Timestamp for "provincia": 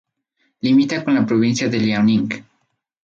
1.27-1.69